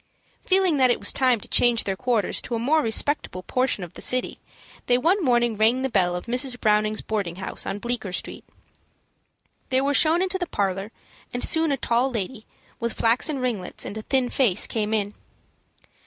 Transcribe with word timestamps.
Feeling 0.43 0.77
that 0.77 0.89
it 0.89 0.99
was 0.99 1.13
time 1.13 1.39
to 1.41 1.47
change 1.47 1.83
their 1.83 1.95
quarters 1.95 2.41
to 2.41 2.55
a 2.55 2.57
more 2.57 2.81
respectable 2.81 3.43
portion 3.43 3.83
of 3.83 3.93
the 3.93 4.01
city, 4.01 4.39
they 4.87 4.97
one 4.97 5.23
morning 5.23 5.55
rang 5.55 5.83
the 5.83 5.91
bell 5.91 6.15
of 6.15 6.25
Mrs. 6.25 6.59
Browning's 6.59 7.03
boarding 7.03 7.35
house, 7.35 7.67
on 7.67 7.77
Bleecker 7.77 8.11
Street. 8.11 8.43
They 9.69 9.79
were 9.79 9.93
shown 9.93 10.23
into 10.23 10.39
the 10.39 10.47
parlor, 10.47 10.91
and 11.31 11.43
soon 11.43 11.71
a 11.71 11.77
tall 11.77 12.09
lady, 12.09 12.47
with 12.79 12.93
flaxen 12.93 13.37
ringlets 13.37 13.85
and 13.85 13.95
a 13.95 14.01
thin 14.01 14.29
face, 14.29 14.65
came 14.65 14.91
in. 14.91 15.13